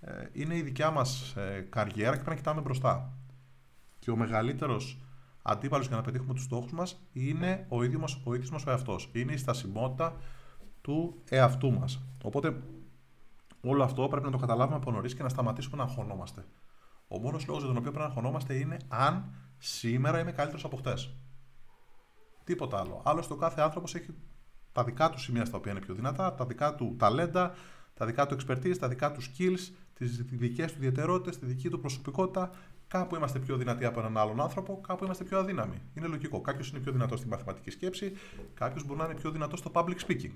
Ε, 0.00 0.28
είναι 0.32 0.56
η 0.56 0.62
δικιά 0.62 0.90
μας 0.90 1.34
ε, 1.36 1.66
καριέρα 1.70 2.10
και 2.10 2.22
πρέπει 2.22 2.30
να 2.30 2.36
κοιτάμε 2.36 2.60
μπροστά. 2.60 3.12
Και 3.98 4.10
ο 4.10 4.16
μεγαλύτερος 4.16 4.98
αντίπαλος 5.42 5.86
για 5.86 5.96
να 5.96 6.02
πετύχουμε 6.02 6.34
τους 6.34 6.42
στόχους 6.42 6.72
μας 6.72 7.00
είναι 7.12 7.66
ο 7.68 7.82
ίδιος 7.82 8.00
μας 8.00 8.20
ο, 8.24 8.34
ίδιος 8.34 8.50
μας 8.50 8.66
ο 8.66 8.70
εαυτός. 8.70 9.10
Είναι 9.12 9.32
η 9.32 9.36
στασιμότητα 9.36 10.16
του 10.80 11.22
εαυτού 11.28 11.72
μας. 11.72 12.02
Οπότε 12.22 12.62
όλο 13.60 13.82
αυτό 13.82 14.08
πρέπει 14.08 14.24
να 14.24 14.30
το 14.30 14.38
καταλάβουμε 14.38 14.76
από 14.76 14.90
νωρίς 14.90 15.14
και 15.14 15.22
να 15.22 15.28
σταματήσουμε 15.28 15.76
να 15.76 15.82
αγχωνόμαστε. 15.82 16.44
Ο 17.08 17.18
μόνος 17.18 17.46
λόγος 17.46 17.62
για 17.62 17.72
τον 17.72 17.80
οποίο 17.80 17.90
πρέπει 17.90 18.06
να 18.06 18.10
αγχωνόμαστε 18.10 18.54
είναι 18.54 18.76
αν 18.88 19.34
σήμερα 19.66 20.18
είμαι 20.18 20.32
καλύτερος 20.32 20.64
από 20.64 20.76
χτες. 20.76 21.16
Τίποτα 22.44 22.78
άλλο. 22.78 23.02
Άλλωστε, 23.04 23.32
ο 23.32 23.36
κάθε 23.36 23.60
άνθρωπος 23.60 23.94
έχει 23.94 24.14
τα 24.72 24.84
δικά 24.84 25.10
του 25.10 25.18
σημεία 25.18 25.44
στα 25.44 25.56
οποία 25.56 25.72
είναι 25.72 25.80
πιο 25.80 25.94
δυνατά, 25.94 26.34
τα 26.34 26.46
δικά 26.46 26.74
του 26.74 26.96
ταλέντα, 26.98 27.54
τα 27.94 28.06
δικά 28.06 28.26
του 28.26 28.36
expertise, 28.40 28.76
τα 28.78 28.88
δικά 28.88 29.12
του 29.12 29.20
skills, 29.22 29.72
τις 29.94 30.22
δικές 30.22 30.72
του 30.72 30.78
ιδιαιτερότητες, 30.78 31.38
τη 31.38 31.46
δική 31.46 31.68
του 31.68 31.80
προσωπικότητα 31.80 32.50
Κάπου 32.88 33.16
είμαστε 33.16 33.38
πιο 33.38 33.56
δυνατοί 33.56 33.84
από 33.84 34.00
έναν 34.00 34.16
άλλον 34.16 34.40
άνθρωπο, 34.40 34.80
κάπου 34.86 35.04
είμαστε 35.04 35.24
πιο 35.24 35.38
αδύναμοι. 35.38 35.82
Είναι 35.94 36.06
λογικό. 36.06 36.40
Κάποιος 36.40 36.70
είναι 36.70 36.78
πιο 36.78 36.92
δυνατός 36.92 37.18
στη 37.18 37.28
μαθηματική 37.28 37.70
σκέψη, 37.70 38.12
κάποιος 38.54 38.84
μπορεί 38.84 38.98
να 38.98 39.04
είναι 39.04 39.14
πιο 39.14 39.30
δυνατός 39.30 39.58
στο 39.58 39.70
public 39.74 39.98
speaking. 40.06 40.34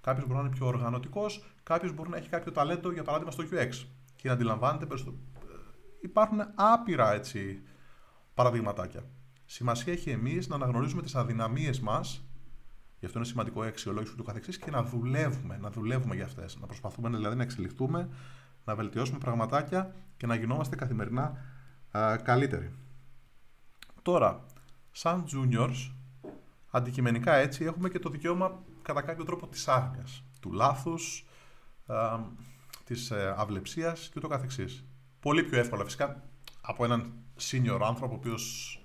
Κάποιος 0.00 0.26
μπορεί 0.26 0.38
να 0.38 0.46
είναι 0.46 0.54
πιο 0.56 0.66
οργανωτικός, 0.66 1.44
κάποιος 1.62 1.92
μπορεί 1.92 2.08
να 2.08 2.16
έχει 2.16 2.28
κάποιο 2.28 2.52
ταλέντο, 2.52 2.92
για 2.92 3.02
παράδειγμα, 3.02 3.32
στο 3.32 3.44
UX. 3.50 3.86
Και 4.16 4.28
να 4.28 4.34
αντιλαμβάνεται 4.34 4.86
περισσότερο. 4.86 5.22
Υπάρχουν 6.00 6.38
άπειρα 6.54 7.12
έτσι 7.12 7.62
παραδειγματάκια. 8.34 9.02
Σημασία 9.44 9.92
έχει 9.92 10.10
εμείς 10.10 10.48
να 10.48 10.54
αναγνωρίζουμε 10.54 11.02
τις 11.02 11.14
αδυναμίες 11.14 11.80
μας, 11.80 12.24
γι' 12.98 13.06
αυτό 13.06 13.18
είναι 13.18 13.26
σημαντικό 13.26 13.64
η 13.64 13.66
αξιολόγηση 13.66 14.16
του 14.16 14.22
καθεξής, 14.22 14.58
και 14.58 14.70
να 14.70 14.82
δουλεύουμε, 14.82 15.58
να 15.60 15.70
δουλεύουμε 15.70 16.14
για 16.14 16.24
αυτές. 16.24 16.58
Να 16.60 16.66
προσπαθούμε 16.66 17.08
δηλαδή 17.08 17.36
να 17.36 17.42
εξελιχθούμε, 17.42 18.08
να 18.64 18.74
βελτιώσουμε 18.74 19.18
πραγματάκια 19.18 19.94
και 20.16 20.26
να 20.26 20.34
γινόμαστε 20.34 20.76
καθημερινά 20.76 21.36
α, 21.90 22.16
καλύτερη. 22.16 22.72
Τώρα, 24.02 24.44
σαν 24.90 25.24
juniors, 25.32 25.92
αντικειμενικά 26.70 27.34
έτσι, 27.34 27.64
έχουμε 27.64 27.88
και 27.88 27.98
το 27.98 28.08
δικαίωμα 28.08 28.62
κατά 28.82 29.02
κάποιο 29.02 29.24
τρόπο 29.24 29.46
της 29.46 29.68
άγνοιας, 29.68 30.24
του 30.40 30.52
λάθους, 30.52 31.26
α, 31.86 32.18
της 32.84 33.10
ε, 33.10 33.34
αυλεψίας 33.36 34.08
και 34.08 34.14
ούτω 34.16 34.28
καθεξής. 34.28 34.84
Πολύ 35.20 35.42
πιο 35.42 35.58
εύκολα 35.58 35.84
φυσικά 35.84 36.22
από 36.60 36.84
έναν 36.84 37.12
senior 37.50 37.80
άνθρωπο 37.82 38.14
ο 38.14 38.16
οποίος 38.16 38.76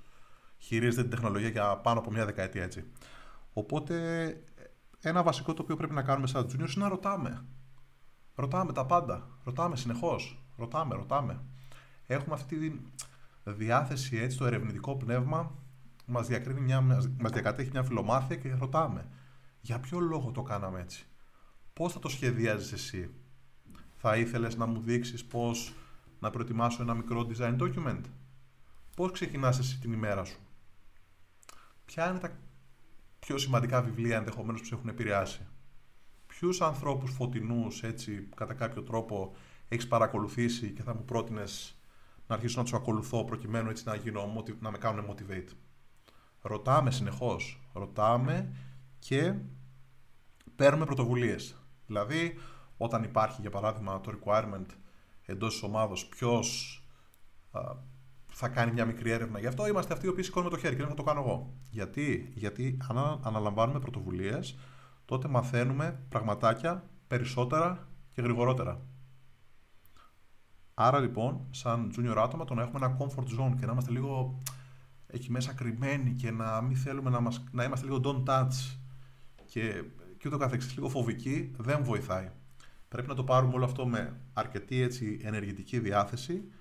χειρίζεται 0.58 1.02
την 1.02 1.12
τεχνολογία 1.12 1.50
για 1.50 1.78
πάνω 1.78 2.00
από 2.00 2.12
μια 2.12 2.26
δεκαετία 2.26 2.64
έτσι. 2.64 2.84
Οπότε 3.54 3.96
ένα 5.02 5.24
βασικό 5.24 5.54
το 5.54 5.62
οποίο 5.62 5.76
πρέπει 5.76 5.94
να 5.94 6.02
κάνουμε 6.02 6.28
σαν 6.28 6.46
juniors 6.46 6.54
είναι 6.56 6.68
να 6.76 6.88
ρωτάμε. 6.88 7.46
Ρωτάμε 8.36 8.74
τα 8.74 8.86
πάντα. 8.86 9.28
Ρωτάμε 9.44 9.76
συνεχώς. 9.76 10.42
Ρωτάμε, 10.58 10.96
ρωτάμε 10.96 11.42
έχουμε 12.08 12.36
αυτή 12.36 12.58
τη 12.58 12.80
διάθεση, 13.44 14.18
έτσι, 14.18 14.38
το 14.38 14.46
ερευνητικό 14.46 14.96
πνεύμα 14.96 15.56
μας, 16.06 16.28
διακρίνει 16.28 16.60
μια, 16.60 16.82
μας 17.18 17.32
διακατέχει 17.32 17.70
μια 17.72 17.84
φιλομάθεια 17.84 18.36
και 18.36 18.56
ρωτάμε 18.60 19.08
για 19.62 19.80
ποιο 19.80 20.00
λόγο 20.00 20.32
το 20.32 20.42
κάναμε 20.42 20.80
έτσι; 20.80 21.06
Πώς 21.74 21.94
θα 21.94 22.00
το 22.00 22.10
σχεδιάζεις 22.10 22.72
εσύ; 22.72 23.10
Θα 23.96 24.18
ήθελες 24.18 24.56
να 24.56 24.66
μου 24.66 24.80
δείξεις 24.80 25.26
πώς 25.26 25.74
να 26.20 26.30
προετοιμάσω 26.30 26.82
ένα 26.82 26.94
μικρό 26.94 27.28
design 27.30 27.58
document; 27.60 28.02
Πώς 28.98 29.12
ξεκινάς 29.12 29.60
εσύ 29.60 29.80
την 29.80 29.94
ημέρα 29.94 30.24
σου; 30.24 30.39
Ποια 31.86 32.10
είναι 32.10 32.20
τα 32.20 32.38
πιο 33.20 33.38
σημαντικά 33.38 33.82
βιβλία 33.82 34.18
ενδεχομένως 34.18 34.62
που 34.62 34.68
σε 34.68 34.75
έχουν 34.75 34.89
επηρεάσει; 34.89 35.48
Ποιους 36.27 36.62
ανθρώπους 36.62 37.12
φωτεινούς 37.12 37.84
έτσι 37.84 38.30
κατά 38.36 38.54
κάποιο 38.54 38.84
τρόπο 38.84 39.36
έχεις 39.68 39.88
παρακολουθήσει 39.88 40.72
και 40.72 40.84
θα 40.84 40.96
μου 40.96 41.06
πρότεινες 41.06 41.77
να 42.27 42.36
αρχίσω 42.36 42.58
να 42.58 42.63
τους 42.63 42.74
ακολουθώ 42.74 43.24
προκειμένου 43.25 43.70
έτσι 43.70 43.84
να, 43.88 43.96
γίνω, 43.96 44.44
να 44.60 44.72
με 44.72 44.77
κάνουν 44.77 45.06
motivate; 45.10 45.50
Ρωτάμε 46.42 46.92
συνεχώς. 46.92 47.60
Ρωτάμε 47.74 48.54
και 49.00 49.36
παίρνουμε 50.56 50.86
πρωτοβουλίες. 50.86 51.56
Δηλαδή, 51.88 52.38
όταν 52.77 53.04
υπάρχει 53.04 53.42
για 53.42 53.50
παράδειγμα 53.50 54.01
το 54.01 54.20
requirement 54.20 54.66
εντός 55.25 55.54
της 55.54 55.63
ομάδος 55.63 56.06
ποιος 56.06 56.82
θα 58.39 58.48
κάνει 58.48 58.72
μια 58.72 58.86
μικρή 58.86 59.12
έρευνα 59.12 59.39
γι' 59.39 59.48
αυτό, 59.48 59.67
είμαστε 59.67 59.94
αυτοί 59.94 60.06
οι 60.06 60.10
οποίοι 60.10 60.24
σηκώνουμε 60.24 60.51
το 60.51 60.58
χέρι 60.58 60.75
και 60.75 60.82
δεν 60.82 60.89
θα 60.89 60.96
το 60.96 61.03
κάνω 61.03 61.20
εγώ. 61.20 61.53
Γιατί, 61.70 62.32
Γιατί 62.34 62.77
αν 62.88 63.20
αναλαμβάνουμε 63.24 63.79
πρωτοβουλίες 63.79 64.58
τότε 65.06 65.27
μαθαίνουμε 65.27 66.00
πραγματάκια 66.10 66.89
περισσότερα 67.08 67.88
και 68.12 68.22
γρηγορότερα. 68.22 68.82
Άρα 70.74 71.00
λοιπόν, 71.00 71.48
σαν 71.51 71.91
junior 71.98 72.15
άτομα, 72.17 72.46
το 72.46 72.53
να 72.53 72.62
έχουμε 72.62 72.86
ένα 72.86 72.98
comfort 73.00 73.39
zone 73.39 73.56
και 73.60 73.65
να 73.65 73.72
είμαστε 73.72 73.91
λίγο 73.91 74.39
εκεί 75.08 75.32
μέσα 75.32 75.53
κρυμμένοι 75.53 76.12
και 76.12 76.32
να 76.32 76.62
μην 76.62 76.77
θέλουμε 76.77 77.10
να, 77.10 77.20
μας, 77.20 77.44
να 77.51 77.63
είμαστε 77.63 77.86
λίγο 77.86 78.01
don't 78.03 78.29
touch 78.29 78.77
και, 79.46 79.84
και 80.17 80.27
ούτω 80.27 80.38
καθεξής, 80.38 80.75
λίγο 80.75 80.89
φοβικοί, 80.89 81.51
δεν 81.58 81.84
βοηθάει. 81.84 82.32
Πρέπει 82.88 83.08
να 83.08 83.15
το 83.15 83.24
πάρουμε 83.24 83.53
όλο 83.53 83.65
αυτό 83.65 83.88
με 83.88 84.20
αρκετή 84.34 84.82
έτσι, 84.82 85.20
ενεργητική 85.24 85.79
διάθεση, 85.79 86.51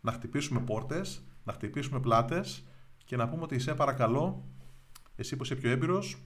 να 0.00 0.12
χτυπήσουμε 0.12 0.60
πόρτες, 0.60 1.22
να 1.44 1.52
χτυπήσουμε 1.52 2.00
πλάτες 2.00 2.64
και 3.04 3.16
να 3.16 3.28
πούμε 3.28 3.42
ότι 3.42 3.58
σε 3.58 3.74
παρακαλώ, 3.74 4.44
εσύ 5.16 5.36
που 5.36 5.42
είσαι 5.44 5.54
πιο 5.54 5.70
έμπειρος, 5.70 6.18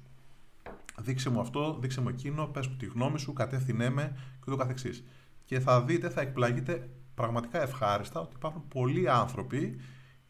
δείξε 1.01 1.31
μου 1.31 1.41
αυτό, 1.41 1.79
δείξε 1.81 2.01
μου 2.01 2.09
εκείνο, 2.09 2.47
πες 2.47 2.67
μου 2.67 2.77
τη 2.77 2.87
γνώμη 2.87 3.19
σου, 3.19 3.33
κατεύθυνέ 3.33 3.91
με 3.91 4.17
και 4.17 4.45
ούτω 4.47 4.57
καθεξής. 4.57 5.05
Και 5.45 5.61
θα 5.61 5.83
δείτε, 5.83 6.09
θα 6.09 6.21
εκπλαγείτε 6.21 6.89
πραγματικά 7.15 7.63
ευχάριστα 7.63 8.21
ότι 8.21 8.35
υπάρχουν 8.37 8.69
πολλοί 8.69 9.09
άνθρωποι 9.09 9.81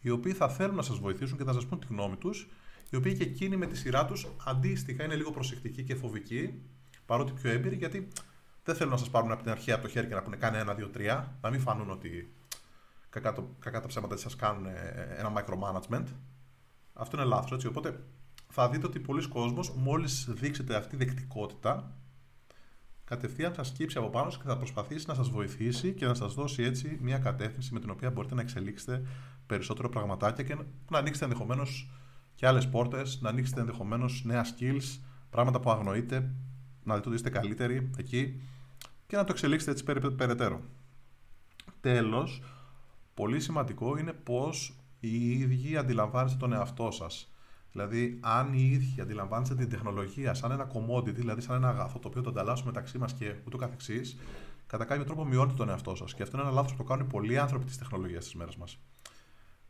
οι 0.00 0.10
οποίοι 0.10 0.32
θα 0.32 0.48
θέλουν 0.48 0.76
να 0.76 0.82
σας 0.82 0.98
βοηθήσουν 0.98 1.38
και 1.38 1.44
θα 1.44 1.52
σας 1.52 1.66
πούν 1.66 1.78
τη 1.78 1.86
γνώμη 1.86 2.16
τους, 2.16 2.48
οι 2.90 2.96
οποίοι 2.96 3.14
και 3.14 3.22
εκείνοι 3.22 3.56
με 3.56 3.66
τη 3.66 3.76
σειρά 3.76 4.04
τους 4.04 4.26
αντίστοιχα 4.44 5.04
είναι 5.04 5.14
λίγο 5.14 5.30
προσεκτικοί 5.30 5.82
και 5.82 5.94
φοβικοί, 5.94 6.62
παρότι 7.06 7.32
πιο 7.32 7.50
έμπειροι, 7.50 7.76
γιατί 7.76 8.08
δεν 8.64 8.74
θέλουν 8.74 8.92
να 8.92 8.98
σας 8.98 9.10
πάρουν 9.10 9.32
από 9.32 9.42
την 9.42 9.50
αρχή 9.50 9.72
από 9.72 9.82
το 9.82 9.88
χέρι 9.88 10.06
και 10.06 10.14
να 10.14 10.22
πούνε 10.22 10.36
κάνε 10.36 10.58
ένα, 10.58 10.74
δύο, 10.74 10.88
τρία, 10.88 11.38
να 11.40 11.50
μην 11.50 11.60
φανούν 11.60 11.90
ότι 11.90 12.32
κακά, 13.14 13.32
το, 13.32 13.48
κακά 13.58 13.80
τα 13.80 13.86
ψέματα 13.86 14.16
σας 14.16 14.36
κάνουν 14.36 14.66
ένα 15.18 15.32
micromanagement. 15.36 16.04
Αυτό 16.92 17.16
είναι 17.16 17.26
λάθος, 17.26 17.52
έτσι. 17.52 17.66
Οπότε 17.66 18.04
θα 18.48 18.68
δείτε 18.68 18.86
ότι 18.86 19.00
πολλοί 19.00 19.28
κόσμος 19.28 19.74
μόλις 19.74 20.26
δείξετε 20.28 20.76
αυτή 20.76 20.96
τη 20.96 21.04
δεκτικότητα 21.04 21.92
κατευθείαν 23.04 23.52
θα 23.52 23.62
σκύψει 23.64 23.98
από 23.98 24.08
πάνω 24.08 24.30
και 24.30 24.42
θα 24.44 24.56
προσπαθήσει 24.56 25.04
να 25.08 25.14
σας 25.14 25.28
βοηθήσει 25.28 25.92
και 25.92 26.06
να 26.06 26.14
σας 26.14 26.34
δώσει 26.34 26.62
έτσι 26.62 26.98
μια 27.00 27.18
κατεύθυνση 27.18 27.72
με 27.72 27.80
την 27.80 27.90
οποία 27.90 28.10
μπορείτε 28.10 28.34
να 28.34 28.40
εξελίξετε 28.40 29.06
περισσότερο 29.46 29.88
πραγματάκια 29.88 30.44
και 30.44 30.56
να 30.90 30.98
ανοίξετε 30.98 31.24
ενδεχομένως 31.24 31.90
και 32.34 32.46
άλλες 32.46 32.68
πόρτες, 32.68 33.18
να 33.20 33.28
ανοίξετε 33.28 33.60
ενδεχομένως 33.60 34.22
νέα 34.24 34.44
skills, 34.44 35.00
πράγματα 35.30 35.60
που 35.60 35.70
αγνοείτε, 35.70 36.30
να 36.84 36.94
δείτε 36.94 37.08
ότι 37.08 37.16
είστε 37.16 37.30
καλύτεροι 37.30 37.90
εκεί 37.96 38.40
και 39.06 39.16
να 39.16 39.24
το 39.24 39.32
εξελίξετε 39.32 39.70
έτσι 39.70 39.84
περαιτέρω. 40.16 40.60
Τέλος, 41.80 42.42
πολύ 43.14 43.40
σημαντικό 43.40 43.96
είναι 43.96 44.12
πώς 44.12 44.78
οι 45.00 45.30
ίδιοι 45.30 45.76
αντιλαμβάνεστε 45.76 46.38
τον 46.38 46.52
εαυτό 46.52 46.90
σας. 46.90 47.28
Δηλαδή, 47.72 48.18
αν 48.22 48.52
οι 48.52 48.70
ίδιοι 48.72 49.00
αντιλαμβάνεστε 49.00 49.54
την 49.54 49.68
τεχνολογία 49.68 50.34
σαν 50.34 50.50
ένα 50.50 50.70
commodity, 50.72 51.14
δηλαδή 51.14 51.40
σαν 51.40 51.56
ένα 51.56 51.68
αγαθό 51.68 51.98
το 51.98 52.08
οποίο 52.08 52.22
το 52.22 52.30
ανταλλάσσουμε 52.30 52.70
μεταξύ 52.70 52.98
μας 52.98 53.12
και 53.12 53.34
ούτω 53.46 53.56
καθεξής, 53.56 54.16
κατά 54.66 54.84
κάποιο 54.84 55.04
τρόπο 55.04 55.24
μειώνετε 55.24 55.56
τον 55.56 55.68
εαυτό 55.68 55.94
σας. 55.94 56.14
Και 56.14 56.22
αυτό 56.22 56.36
είναι 56.36 56.46
ένα 56.46 56.54
λάθος 56.54 56.72
που 56.72 56.78
το 56.78 56.84
κάνουν 56.84 57.06
πολλοί 57.06 57.38
άνθρωποι 57.38 57.64
της 57.64 57.78
τεχνολογίας 57.78 58.24
στι 58.24 58.36
μέρε 58.36 58.50
μας. 58.58 58.78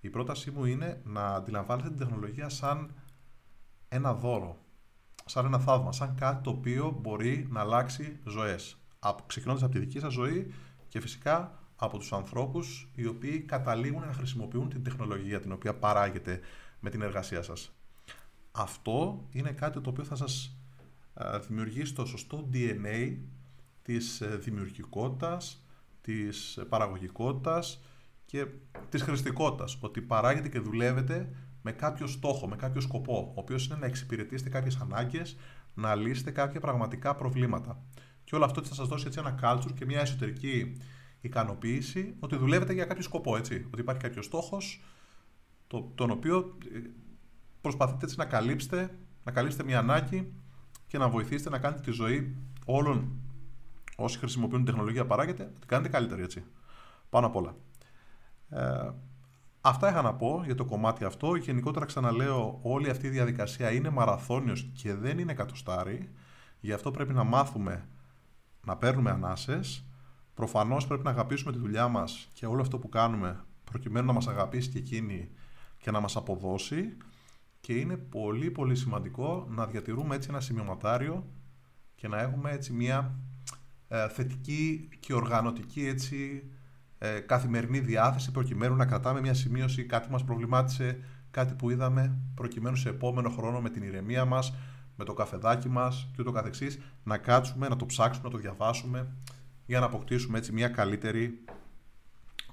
Η 0.00 0.10
πρότασή 0.10 0.50
μου 0.50 0.64
είναι 0.64 1.00
να 1.04 1.26
αντιλαμβάνεστε 1.26 1.88
την 1.88 1.98
τεχνολογία 1.98 2.48
σαν 2.48 2.94
ένα 3.88 4.14
δώρο, 4.14 4.56
σαν 5.24 5.46
ένα 5.46 5.58
θαύμα, 5.58 5.92
σαν 5.92 6.14
κάτι 6.14 6.42
το 6.42 6.50
οποίο 6.50 6.98
μπορεί 7.00 7.46
να 7.50 7.60
αλλάξει 7.60 8.18
ζωές. 8.24 8.76
Ξεκινώντας 9.26 9.62
από 9.62 9.72
τη 9.72 9.78
δική 9.78 10.00
σας 10.00 10.12
ζωή 10.12 10.54
και 10.88 11.00
φυσικά 11.00 11.58
από 11.76 11.98
τους 11.98 12.12
ανθρώπους 12.12 12.90
οι 12.94 13.06
οποίοι 13.06 13.40
καταλήγουν 13.40 14.06
να 14.06 14.12
χρησιμοποιούν 14.12 14.68
την 14.68 14.82
τεχνολογία 14.82 15.40
την 15.40 15.52
οποία 15.52 15.74
παράγεται 15.74 16.40
με 16.80 16.90
την 16.90 17.02
εργασία 17.02 17.42
σας. 17.42 17.72
Αυτό 18.52 19.26
είναι 19.30 19.50
κάτι 19.50 19.80
το 19.80 19.90
οποίο 19.90 20.04
θα 20.04 20.16
σας 20.16 20.56
δημιουργήσει 21.48 21.94
το 21.94 22.06
σωστό 22.06 22.48
DNA 22.52 23.16
της 23.82 24.20
ε, 24.20 24.26
δημιουργικότητας, 24.36 25.64
της 26.00 26.58
παραγωγικότητας 26.68 27.82
και 28.26 28.46
της 28.88 29.02
χρηστικότητας. 29.02 29.78
Ότι 29.80 30.00
παράγετε 30.00 30.48
και 30.48 30.58
δουλεύετε 30.58 31.28
με 31.62 31.72
κάποιο 31.72 32.06
στόχο, 32.06 32.48
με 32.48 32.56
κάποιο 32.56 32.80
σκοπό, 32.80 33.32
ο 33.34 33.40
οποίος 33.40 33.66
είναι 33.66 33.76
να 33.76 33.86
εξυπηρετήσετε 33.86 34.50
κάποιες 34.50 34.76
ανάγκες, 34.76 35.36
να 35.74 35.94
λύσετε 35.94 36.30
κάποια 36.30 36.60
πραγματικά 36.60 37.14
προβλήματα. 37.14 37.82
Και 38.24 38.34
όλο 38.34 38.44
αυτό 38.44 38.62
θα 38.64 38.74
σας 38.74 38.88
δώσει 38.88 39.06
έτσι 39.06 39.18
ένα 39.18 39.38
culture 39.42 39.72
και 39.74 39.84
μια 39.84 40.00
εσωτερική 40.00 40.76
ικανοποίηση 41.24 42.14
ότι 42.20 42.36
δουλεύετε 42.36 42.72
για 42.72 42.84
κάποιο 42.84 43.02
σκοπό, 43.02 43.36
έτσι. 43.36 43.66
Ότι 43.72 43.80
υπάρχει 43.80 44.00
κάποιο 44.00 44.22
στόχος, 44.22 44.84
το, 45.66 45.92
τον 45.94 46.10
οποίο 46.10 46.56
ε, 46.74 46.78
προσπαθείτε 47.60 48.04
έτσι 48.04 48.16
να 48.18 48.24
καλύψετε, 48.24 48.98
να 49.24 49.32
καλύψετε 49.32 49.64
μια 49.64 49.78
ανάγκη 49.78 50.32
και 50.86 50.98
να 50.98 51.08
βοηθήσετε 51.08 51.50
να 51.50 51.58
κάνετε 51.58 51.80
τη 51.80 51.90
ζωή 51.90 52.36
όλων 52.66 53.20
όσοι 53.96 54.18
χρησιμοποιούν 54.18 54.64
την 54.64 54.66
τεχνολογία 54.66 55.06
παράγεται, 55.06 55.42
να 55.42 55.50
την 55.50 55.68
κάνετε 55.68 55.88
καλύτερη 55.88 56.22
έτσι. 56.22 56.44
Πάνω 57.10 57.26
απ' 57.26 57.36
όλα. 57.36 57.56
Ε, 58.48 58.90
αυτά 59.60 59.88
είχα 59.88 60.02
να 60.02 60.14
πω 60.14 60.42
για 60.44 60.54
το 60.54 60.64
κομμάτι 60.64 61.04
αυτό. 61.04 61.34
Γενικότερα 61.34 61.84
ξαναλέω, 61.84 62.58
όλη 62.62 62.90
αυτή 62.90 63.06
η 63.06 63.10
διαδικασία 63.10 63.72
είναι 63.72 63.90
μαραθώνιος 63.90 64.70
και 64.74 64.94
δεν 64.94 65.18
είναι 65.18 65.34
κατοστάρι. 65.34 66.10
Γι' 66.60 66.72
αυτό 66.72 66.90
πρέπει 66.90 67.12
να 67.12 67.24
μάθουμε 67.24 67.88
να 68.64 68.76
παίρνουμε 68.76 69.10
ανάσες. 69.10 69.84
Προφανώς 70.34 70.86
πρέπει 70.86 71.04
να 71.04 71.10
αγαπήσουμε 71.10 71.52
τη 71.52 71.58
δουλειά 71.58 71.88
μας 71.88 72.28
και 72.32 72.46
όλο 72.46 72.60
αυτό 72.60 72.78
που 72.78 72.88
κάνουμε 72.88 73.44
προκειμένου 73.64 74.06
να 74.06 74.12
μας 74.12 74.28
αγαπήσει 74.28 74.68
και 74.68 74.78
εκείνη 74.78 75.30
και 75.78 75.90
να 75.90 76.00
μας 76.00 76.16
αποδώσει 76.16 76.96
και 77.60 77.72
είναι 77.72 77.96
πολύ 77.96 78.50
πολύ 78.50 78.76
σημαντικό 78.76 79.46
να 79.50 79.66
διατηρούμε 79.66 80.14
έτσι 80.14 80.28
ένα 80.30 80.40
σημειωματάριο 80.40 81.26
και 81.94 82.08
να 82.08 82.20
έχουμε 82.20 82.50
έτσι 82.50 82.72
μια 82.72 83.18
ε, 83.88 84.08
θετική 84.08 84.88
και 85.00 85.14
οργανωτική 85.14 85.86
έτσι 85.86 86.50
ε, 86.98 87.20
καθημερινή 87.20 87.78
διάθεση 87.78 88.30
προκειμένου 88.30 88.76
να 88.76 88.86
κρατάμε 88.86 89.20
μια 89.20 89.34
σημείωση, 89.34 89.84
κάτι 89.84 90.10
μας 90.10 90.24
προβλημάτισε, 90.24 90.98
κάτι 91.30 91.54
που 91.54 91.70
είδαμε 91.70 92.18
προκειμένου 92.34 92.76
σε 92.76 92.88
επόμενο 92.88 93.30
χρόνο 93.30 93.60
με 93.60 93.70
την 93.70 93.82
ηρεμία 93.82 94.24
μας, 94.24 94.54
με 94.96 95.04
το 95.04 95.14
καφεδάκι 95.14 95.68
μας 95.68 96.08
και 96.12 96.20
ούτω 96.20 96.30
καθεξής, 96.30 96.78
να 97.02 97.18
κάτσουμε, 97.18 97.68
να 97.68 97.76
το 97.76 97.86
ψάξουμε, 97.86 98.24
να 98.24 98.30
το 98.30 98.38
διαβάσουμε 98.38 99.08
για 99.66 99.80
να 99.80 99.86
αποκτήσουμε 99.86 100.38
έτσι 100.38 100.52
μια 100.52 100.68
καλύτερη 100.68 101.44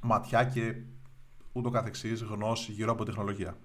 ματιά 0.01 0.43
και 0.43 0.75
ούτω 1.51 1.69
καθεξής 1.69 2.21
γνώση 2.21 2.71
γύρω 2.71 2.91
από 2.91 3.05
τεχνολογία. 3.05 3.57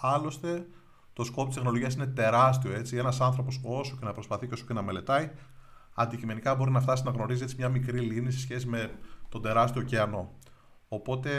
Άλλωστε, 0.00 0.66
το 1.12 1.24
σκόπ 1.24 1.46
της 1.46 1.54
τεχνολογίας 1.54 1.94
είναι 1.94 2.06
τεράστιο. 2.06 2.72
Έτσι. 2.72 2.96
Ένας 2.96 3.20
άνθρωπος, 3.20 3.60
όσο 3.62 3.96
και 3.96 4.04
να 4.04 4.12
προσπαθεί 4.12 4.46
και 4.46 4.54
όσο 4.54 4.64
και 4.64 4.72
να 4.72 4.82
μελετάει, 4.82 5.30
αντικειμενικά 5.94 6.54
μπορεί 6.54 6.70
να 6.70 6.80
φτάσει 6.80 7.04
να 7.04 7.10
γνωρίζει 7.10 7.42
έτσι, 7.42 7.56
μια 7.58 7.68
μικρή 7.68 8.00
λίμνη 8.00 8.30
σε 8.30 8.40
σχέση 8.40 8.66
με 8.66 8.98
τον 9.28 9.42
τεράστιο 9.42 9.82
ωκεανό. 9.82 10.32
Οπότε, 10.88 11.30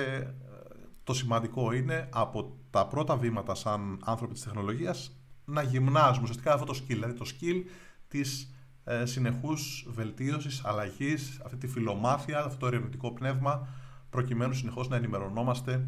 το 1.03 1.13
σημαντικό 1.13 1.71
είναι 1.71 2.09
από 2.11 2.57
τα 2.69 2.87
πρώτα 2.87 3.17
βήματα 3.17 3.55
σαν 3.55 3.99
άνθρωποι 4.05 4.33
της 4.33 4.43
τεχνολογίας 4.43 5.15
να 5.45 5.61
γυμνάζουμε 5.61 6.23
ουσιαστικά 6.23 6.53
αυτό 6.53 6.65
το 6.65 6.79
skill, 6.79 6.87
δηλαδή 6.87 7.13
το 7.13 7.25
skill 7.27 7.63
της 8.07 8.53
ε, 8.83 9.05
συνεχούς 9.05 9.87
βελτίωσης, 9.89 10.65
αλλαγής, 10.65 11.41
αυτή 11.45 11.57
τη 11.57 11.67
φιλομάθεια, 11.67 12.39
αυτό 12.39 12.57
το 12.57 12.67
ερευνητικό 12.67 13.13
πνεύμα 13.13 13.67
προκειμένου 14.09 14.53
συνεχώς 14.53 14.87
να 14.87 14.95
ενημερωνόμαστε 14.95 15.87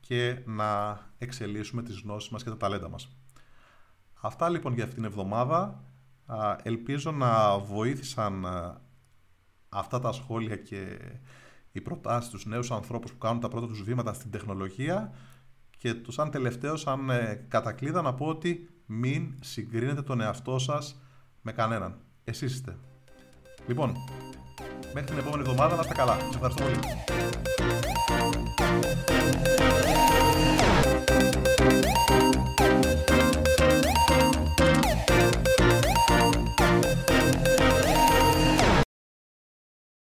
και 0.00 0.42
να 0.46 1.00
εξελίσσουμε 1.18 1.82
τις 1.82 2.00
γνώσεις 2.00 2.30
μας 2.30 2.42
και 2.42 2.50
τα 2.50 2.56
ταλέντα 2.56 2.88
μας. 2.88 3.16
Αυτά 4.20 4.48
λοιπόν 4.48 4.74
για 4.74 4.84
αυτήν 4.84 5.02
την 5.02 5.10
εβδομάδα. 5.10 5.84
Ελπίζω 6.62 7.10
να 7.10 7.58
βοήθησαν 7.58 8.46
αυτά 9.68 10.00
τα 10.00 10.12
σχόλια 10.12 10.56
και 10.56 10.98
οι 11.72 11.80
προτάσεις 11.80 12.30
τους 12.30 12.46
νέους 12.46 12.70
ανθρώπους 12.70 13.12
που 13.12 13.18
κάνουν 13.18 13.40
τα 13.40 13.48
πρώτα 13.48 13.66
τους 13.66 13.82
βήματα 13.82 14.12
στην 14.12 14.30
τεχνολογία 14.30 15.12
και 15.78 15.94
το 15.94 16.12
σαν 16.12 16.30
τελευταίο, 16.30 16.76
σαν 16.76 17.10
ε, 17.10 17.46
κατακλείδα 17.48 18.02
να 18.02 18.14
πω 18.14 18.26
ότι 18.26 18.68
μην 18.86 19.34
συγκρίνετε 19.40 20.02
τον 20.02 20.20
εαυτό 20.20 20.58
σας 20.58 21.02
με 21.40 21.52
κανέναν. 21.52 22.00
Εσείς 22.24 22.52
είστε. 22.52 22.76
Λοιπόν, 23.66 23.96
μέχρι 24.92 25.08
την 25.08 25.18
επόμενη 25.18 25.42
εβδομάδα 25.42 25.74
να 25.74 25.80
είστε 25.80 25.94
καλά. 25.94 26.18
Σα 26.20 26.26
ευχαριστώ 26.26 26.62
πολύ. 26.62 26.78